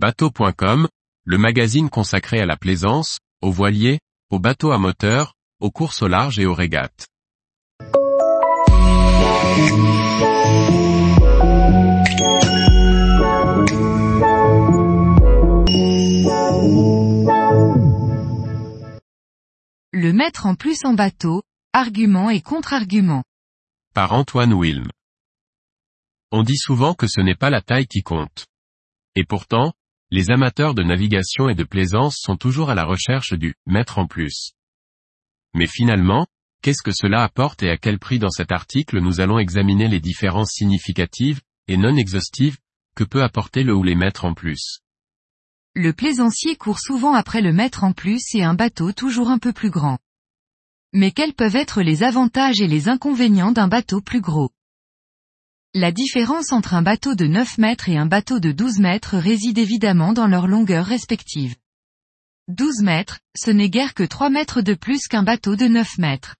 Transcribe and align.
Bateau.com, 0.00 0.86
le 1.24 1.38
magazine 1.38 1.90
consacré 1.90 2.38
à 2.38 2.46
la 2.46 2.56
plaisance, 2.56 3.18
aux 3.42 3.50
voiliers, 3.50 3.98
aux 4.30 4.38
bateaux 4.38 4.70
à 4.70 4.78
moteur, 4.78 5.34
aux 5.58 5.72
courses 5.72 6.02
au 6.02 6.06
large 6.06 6.38
et 6.38 6.46
aux 6.46 6.54
régates. 6.54 7.08
Le 19.90 20.12
mettre 20.12 20.46
en 20.46 20.54
plus 20.54 20.84
en 20.84 20.94
bateau, 20.94 21.42
argument 21.72 22.30
et 22.30 22.40
contre-argument. 22.40 23.24
Par 23.94 24.12
Antoine 24.12 24.54
Wilm. 24.54 24.88
On 26.30 26.44
dit 26.44 26.56
souvent 26.56 26.94
que 26.94 27.08
ce 27.08 27.20
n'est 27.20 27.34
pas 27.34 27.50
la 27.50 27.62
taille 27.62 27.88
qui 27.88 28.02
compte. 28.02 28.46
Et 29.16 29.24
pourtant, 29.24 29.72
les 30.10 30.30
amateurs 30.30 30.74
de 30.74 30.82
navigation 30.82 31.48
et 31.48 31.54
de 31.54 31.64
plaisance 31.64 32.16
sont 32.18 32.36
toujours 32.36 32.70
à 32.70 32.74
la 32.74 32.84
recherche 32.84 33.34
du 33.34 33.54
mettre 33.66 33.98
en 33.98 34.06
plus. 34.06 34.52
Mais 35.54 35.66
finalement, 35.66 36.26
qu'est-ce 36.62 36.82
que 36.82 36.92
cela 36.92 37.22
apporte 37.22 37.62
et 37.62 37.70
à 37.70 37.76
quel 37.76 37.98
prix 37.98 38.18
dans 38.18 38.30
cet 38.30 38.50
article 38.50 39.00
nous 39.00 39.20
allons 39.20 39.38
examiner 39.38 39.88
les 39.88 40.00
différences 40.00 40.52
significatives, 40.52 41.40
et 41.66 41.76
non 41.76 41.96
exhaustives, 41.96 42.56
que 42.96 43.04
peut 43.04 43.22
apporter 43.22 43.62
le 43.62 43.74
ou 43.74 43.82
les 43.82 43.94
mettre 43.94 44.24
en 44.24 44.34
plus. 44.34 44.80
Le 45.74 45.92
plaisancier 45.92 46.56
court 46.56 46.80
souvent 46.80 47.12
après 47.14 47.42
le 47.42 47.52
mettre 47.52 47.84
en 47.84 47.92
plus 47.92 48.34
et 48.34 48.42
un 48.42 48.54
bateau 48.54 48.92
toujours 48.92 49.28
un 49.28 49.38
peu 49.38 49.52
plus 49.52 49.70
grand. 49.70 49.98
Mais 50.94 51.12
quels 51.12 51.34
peuvent 51.34 51.54
être 51.54 51.82
les 51.82 52.02
avantages 52.02 52.60
et 52.62 52.66
les 52.66 52.88
inconvénients 52.88 53.52
d'un 53.52 53.68
bateau 53.68 54.00
plus 54.00 54.22
gros? 54.22 54.50
La 55.74 55.92
différence 55.92 56.52
entre 56.52 56.72
un 56.72 56.80
bateau 56.80 57.14
de 57.14 57.26
9 57.26 57.58
mètres 57.58 57.90
et 57.90 57.98
un 57.98 58.06
bateau 58.06 58.40
de 58.40 58.52
12 58.52 58.78
mètres 58.78 59.18
réside 59.18 59.58
évidemment 59.58 60.14
dans 60.14 60.26
leur 60.26 60.46
longueur 60.46 60.86
respective. 60.86 61.56
12 62.48 62.80
mètres, 62.80 63.20
ce 63.36 63.50
n'est 63.50 63.68
guère 63.68 63.92
que 63.92 64.02
3 64.02 64.30
mètres 64.30 64.62
de 64.62 64.72
plus 64.72 65.06
qu'un 65.08 65.22
bateau 65.22 65.56
de 65.56 65.66
9 65.66 65.98
mètres. 65.98 66.36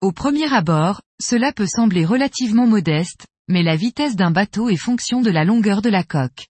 Au 0.00 0.12
premier 0.12 0.52
abord, 0.54 1.02
cela 1.20 1.52
peut 1.52 1.66
sembler 1.66 2.04
relativement 2.04 2.68
modeste, 2.68 3.26
mais 3.48 3.64
la 3.64 3.74
vitesse 3.74 4.14
d'un 4.14 4.30
bateau 4.30 4.68
est 4.68 4.76
fonction 4.76 5.20
de 5.20 5.30
la 5.30 5.44
longueur 5.44 5.82
de 5.82 5.90
la 5.90 6.04
coque. 6.04 6.46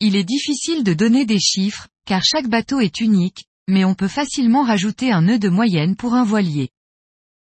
Il 0.00 0.16
est 0.16 0.24
difficile 0.24 0.84
de 0.84 0.92
donner 0.92 1.24
des 1.24 1.40
chiffres, 1.40 1.88
car 2.04 2.22
chaque 2.22 2.48
bateau 2.48 2.78
est 2.80 3.00
unique, 3.00 3.46
mais 3.68 3.86
on 3.86 3.94
peut 3.94 4.06
facilement 4.06 4.64
rajouter 4.64 5.12
un 5.12 5.22
nœud 5.22 5.38
de 5.38 5.48
moyenne 5.48 5.96
pour 5.96 6.12
un 6.12 6.24
voilier. 6.24 6.68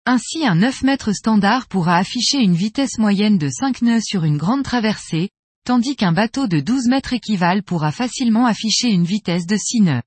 Ainsi 0.06 0.46
un 0.46 0.56
9 0.56 0.84
mètres 0.84 1.14
standard 1.14 1.68
pourra 1.68 1.98
afficher 1.98 2.40
une 2.40 2.56
vitesse 2.56 2.98
moyenne 2.98 3.38
de 3.38 3.50
5 3.50 3.82
nœuds 3.82 4.02
sur 4.02 4.24
une 4.24 4.38
grande 4.38 4.64
traversée, 4.64 5.30
tandis 5.66 5.96
qu'un 5.96 6.12
bateau 6.12 6.48
de 6.48 6.60
12 6.60 6.88
mètres 6.88 7.14
équivalent 7.14 7.62
pourra 7.62 7.92
facilement 7.92 8.46
afficher 8.46 8.90
une 8.90 9.06
vitesse 9.06 9.46
de 9.46 9.56
6 9.56 9.82
nœuds. 9.82 10.04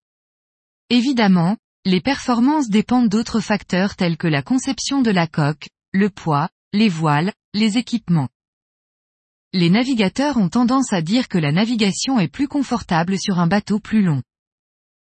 Évidemment, 0.91 1.57
les 1.85 2.01
performances 2.01 2.69
dépendent 2.69 3.09
d'autres 3.09 3.41
facteurs 3.41 3.97
tels 3.97 4.17
que 4.17 4.27
la 4.27 4.43
conception 4.43 5.03
de 5.03 5.11
la 5.11 5.27
coque, 5.27 5.69
le 5.93 6.11
poids, 6.11 6.49
les 6.73 6.89
voiles, 6.89 7.33
les 7.53 7.79
équipements 7.79 8.29
les 9.55 9.71
navigateurs 9.71 10.37
ont 10.37 10.49
tendance 10.49 10.93
à 10.93 11.01
dire 11.01 11.29
que 11.29 11.39
la 11.39 11.53
navigation 11.53 12.19
est 12.19 12.29
plus 12.29 12.49
confortable 12.49 13.17
sur 13.21 13.39
un 13.39 13.47
bateau 13.47 13.79
plus 13.79 14.03
long. 14.03 14.21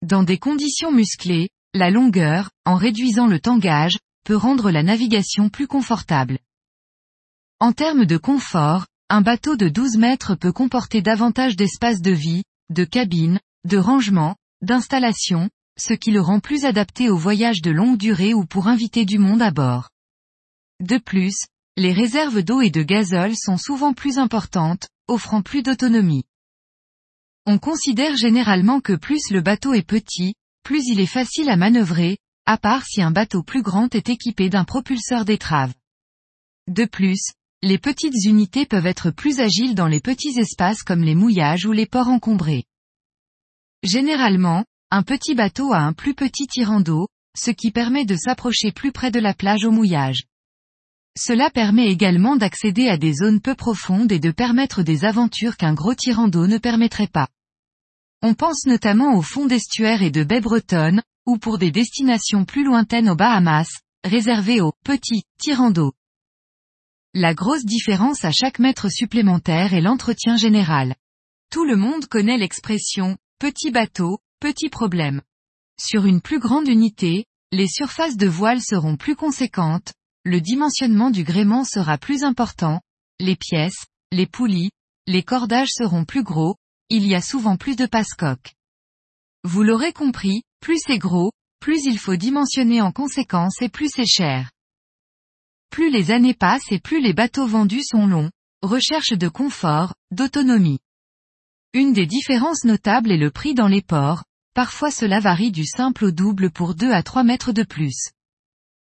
Dans 0.01 0.23
des 0.23 0.39
conditions 0.39 0.91
musclées, 0.91 1.49
la 1.75 1.91
longueur, 1.91 2.49
en 2.65 2.75
réduisant 2.75 3.27
le 3.27 3.39
tangage, 3.39 3.99
peut 4.23 4.35
rendre 4.35 4.71
la 4.71 4.83
navigation 4.83 5.49
plus 5.49 5.67
confortable. 5.67 6.39
En 7.59 7.73
termes 7.73 8.05
de 8.05 8.17
confort, 8.17 8.87
un 9.09 9.21
bateau 9.21 9.55
de 9.55 9.69
12 9.69 9.97
mètres 9.97 10.35
peut 10.35 10.51
comporter 10.51 11.01
davantage 11.01 11.55
d'espace 11.55 12.01
de 12.01 12.11
vie, 12.11 12.43
de 12.69 12.83
cabine, 12.83 13.39
de 13.65 13.77
rangement, 13.77 14.35
d'installation, 14.61 15.49
ce 15.77 15.93
qui 15.93 16.11
le 16.11 16.21
rend 16.21 16.39
plus 16.39 16.65
adapté 16.65 17.09
aux 17.09 17.17
voyages 17.17 17.61
de 17.61 17.71
longue 17.71 17.97
durée 17.97 18.33
ou 18.33 18.45
pour 18.45 18.67
inviter 18.67 19.05
du 19.05 19.17
monde 19.17 19.41
à 19.41 19.51
bord. 19.51 19.89
De 20.79 20.97
plus, 20.97 21.35
les 21.77 21.93
réserves 21.93 22.41
d'eau 22.41 22.61
et 22.61 22.69
de 22.69 22.83
gazole 22.83 23.35
sont 23.35 23.57
souvent 23.57 23.93
plus 23.93 24.17
importantes, 24.17 24.87
offrant 25.07 25.41
plus 25.41 25.63
d'autonomie. 25.63 26.23
On 27.45 27.57
considère 27.57 28.15
généralement 28.15 28.81
que 28.81 28.93
plus 28.93 29.31
le 29.31 29.41
bateau 29.41 29.73
est 29.73 29.85
petit, 29.85 30.33
plus 30.63 30.83
il 30.87 30.99
est 30.99 31.05
facile 31.05 31.49
à 31.49 31.55
manœuvrer, 31.55 32.17
à 32.51 32.57
part 32.57 32.83
si 32.83 33.01
un 33.01 33.11
bateau 33.11 33.43
plus 33.43 33.61
grand 33.61 33.95
est 33.95 34.09
équipé 34.09 34.49
d'un 34.49 34.65
propulseur 34.65 35.23
d'étrave. 35.23 35.73
De 36.67 36.83
plus, 36.83 37.31
les 37.61 37.77
petites 37.77 38.25
unités 38.25 38.65
peuvent 38.65 38.87
être 38.87 39.09
plus 39.09 39.39
agiles 39.39 39.73
dans 39.73 39.87
les 39.87 40.01
petits 40.01 40.37
espaces 40.37 40.83
comme 40.83 41.01
les 41.01 41.15
mouillages 41.15 41.65
ou 41.65 41.71
les 41.71 41.85
ports 41.85 42.09
encombrés. 42.09 42.65
Généralement, 43.83 44.65
un 44.89 45.01
petit 45.01 45.33
bateau 45.33 45.71
a 45.71 45.77
un 45.77 45.93
plus 45.93 46.13
petit 46.13 46.45
tirant 46.45 46.81
d'eau, 46.81 47.07
ce 47.37 47.51
qui 47.51 47.71
permet 47.71 48.03
de 48.03 48.17
s'approcher 48.17 48.73
plus 48.73 48.91
près 48.91 49.11
de 49.11 49.21
la 49.21 49.33
plage 49.33 49.63
au 49.63 49.71
mouillage. 49.71 50.25
Cela 51.17 51.51
permet 51.51 51.87
également 51.87 52.35
d'accéder 52.35 52.89
à 52.89 52.97
des 52.97 53.13
zones 53.13 53.39
peu 53.39 53.55
profondes 53.55 54.11
et 54.11 54.19
de 54.19 54.31
permettre 54.31 54.83
des 54.83 55.05
aventures 55.05 55.55
qu'un 55.55 55.73
gros 55.73 55.95
tirant 55.95 56.27
d'eau 56.27 56.47
ne 56.47 56.57
permettrait 56.57 57.07
pas. 57.07 57.29
On 58.21 58.33
pense 58.33 58.65
notamment 58.65 59.15
au 59.15 59.21
fond 59.21 59.45
d'estuaires 59.45 60.03
et 60.03 60.11
de 60.11 60.25
baies 60.25 60.41
bretonnes, 60.41 61.01
ou 61.31 61.37
pour 61.37 61.57
des 61.57 61.71
destinations 61.71 62.43
plus 62.43 62.65
lointaines 62.65 63.09
aux 63.09 63.15
Bahamas, 63.15 63.69
réservées 64.03 64.59
aux 64.59 64.73
petits 64.83 65.23
tirants 65.37 65.71
d'eau. 65.71 65.93
La 67.13 67.33
grosse 67.33 67.63
différence 67.63 68.25
à 68.25 68.31
chaque 68.31 68.59
mètre 68.59 68.91
supplémentaire 68.91 69.73
est 69.73 69.79
l'entretien 69.79 70.35
général. 70.35 70.93
Tout 71.49 71.63
le 71.63 71.77
monde 71.77 72.05
connaît 72.07 72.37
l'expression 72.37 73.17
petit 73.39 73.71
bateau, 73.71 74.19
petit 74.41 74.67
problème. 74.67 75.21
Sur 75.79 76.05
une 76.05 76.19
plus 76.19 76.39
grande 76.39 76.67
unité, 76.67 77.27
les 77.53 77.67
surfaces 77.67 78.17
de 78.17 78.27
voile 78.27 78.61
seront 78.61 78.97
plus 78.97 79.15
conséquentes, 79.15 79.93
le 80.25 80.41
dimensionnement 80.41 81.11
du 81.11 81.23
gréement 81.23 81.63
sera 81.63 81.97
plus 81.97 82.25
important, 82.25 82.81
les 83.19 83.37
pièces, 83.37 83.85
les 84.11 84.27
poulies, 84.27 84.71
les 85.07 85.23
cordages 85.23 85.71
seront 85.71 86.03
plus 86.03 86.23
gros, 86.23 86.57
il 86.89 87.07
y 87.07 87.15
a 87.15 87.21
souvent 87.21 87.55
plus 87.55 87.77
de 87.77 87.85
passe-coques. 87.85 88.53
Vous 89.45 89.63
l'aurez 89.63 89.93
compris, 89.93 90.43
plus 90.61 90.79
c'est 90.85 90.97
gros, 90.97 91.31
plus 91.59 91.85
il 91.85 91.99
faut 91.99 92.15
dimensionner 92.15 92.81
en 92.81 92.91
conséquence 92.91 93.61
et 93.61 93.69
plus 93.69 93.89
c'est 93.93 94.05
cher. 94.05 94.51
Plus 95.69 95.89
les 95.89 96.11
années 96.11 96.33
passent 96.33 96.71
et 96.71 96.79
plus 96.79 97.01
les 97.01 97.13
bateaux 97.13 97.47
vendus 97.47 97.83
sont 97.83 98.07
longs, 98.07 98.31
recherche 98.61 99.11
de 99.11 99.27
confort, 99.27 99.93
d'autonomie. 100.11 100.79
Une 101.73 101.93
des 101.93 102.05
différences 102.05 102.63
notables 102.63 103.11
est 103.11 103.17
le 103.17 103.31
prix 103.31 103.53
dans 103.53 103.67
les 103.67 103.81
ports, 103.81 104.23
parfois 104.53 104.91
cela 104.91 105.19
varie 105.19 105.51
du 105.51 105.65
simple 105.65 106.05
au 106.05 106.11
double 106.11 106.51
pour 106.51 106.75
2 106.75 106.91
à 106.91 107.03
3 107.03 107.23
mètres 107.23 107.53
de 107.53 107.63
plus. 107.63 108.11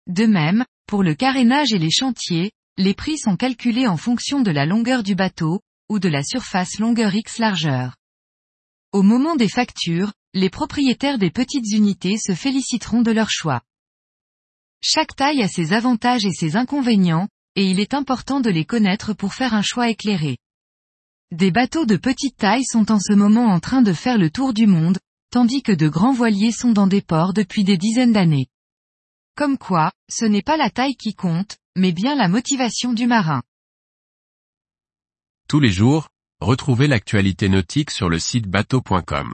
De 0.08 0.26
même, 0.26 0.66
pour 0.88 1.02
le 1.02 1.16
carénage 1.16 1.74
et 1.74 1.80
les 1.80 1.92
chantiers, 1.92 2.52
les 2.78 2.94
prix 2.94 3.18
sont 3.18 3.38
calculés 3.38 3.88
en 3.88 3.98
fonction 3.98 4.42
de 4.42 4.52
la 4.52 4.66
longueur 4.66 5.02
du 5.02 5.16
bateau, 5.16 5.62
ou 5.90 6.00
de 6.00 6.10
la 6.10 6.24
surface 6.24 6.80
longueur 6.80 7.16
X 7.16 7.38
largeur. 7.38 7.96
Au 8.92 9.02
moment 9.02 9.36
des 9.36 9.50
factures, 9.50 10.14
les 10.36 10.50
propriétaires 10.50 11.18
des 11.18 11.32
petites 11.32 11.72
unités 11.72 12.18
se 12.18 12.34
féliciteront 12.34 13.02
de 13.02 13.12
leur 13.12 13.30
choix. 13.30 13.62
Chaque 14.82 15.16
taille 15.16 15.42
a 15.42 15.48
ses 15.48 15.72
avantages 15.72 16.26
et 16.26 16.34
ses 16.34 16.58
inconvénients, 16.58 17.30
et 17.56 17.66
il 17.66 17.80
est 17.80 17.94
important 17.94 18.42
de 18.42 18.50
les 18.50 18.66
connaître 18.66 19.14
pour 19.14 19.34
faire 19.34 19.54
un 19.54 19.62
choix 19.62 19.90
éclairé. 19.90 20.38
Des 21.32 21.52
bateaux 21.52 21.86
de 21.86 21.96
petite 21.96 22.36
taille 22.36 22.66
sont 22.66 22.92
en 22.92 23.00
ce 23.00 23.14
moment 23.14 23.46
en 23.46 23.62
train 23.62 23.82
de 23.82 23.94
faire 23.94 24.18
le 24.18 24.30
tour 24.30 24.54
du 24.54 24.68
monde, 24.68 25.00
tandis 25.32 25.64
que 25.64 25.72
de 25.72 25.88
grands 25.88 26.14
voiliers 26.14 26.52
sont 26.52 26.74
dans 26.74 26.88
des 26.88 27.02
ports 27.02 27.34
depuis 27.34 27.64
des 27.64 27.78
dizaines 27.78 28.14
d'années. 28.14 28.48
Comme 29.38 29.58
quoi, 29.58 29.94
ce 30.10 30.26
n'est 30.26 30.42
pas 30.42 30.58
la 30.58 30.70
taille 30.70 30.98
qui 30.98 31.14
compte, 31.14 31.58
mais 31.78 31.94
bien 31.94 32.14
la 32.14 32.28
motivation 32.28 32.92
du 32.92 33.08
marin. 33.08 33.42
Tous 35.48 35.62
les 35.62 35.72
jours, 35.72 36.10
retrouvez 36.42 36.88
l'actualité 36.88 37.48
nautique 37.48 37.92
sur 37.92 38.10
le 38.10 38.20
site 38.20 38.48
bateau.com. 38.48 39.34